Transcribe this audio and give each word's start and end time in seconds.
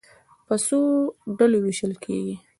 په 0.47 0.55
څو 0.65 0.79
ډلو 1.37 1.57
وېشل 1.63 1.93
کېږي. 2.03 2.35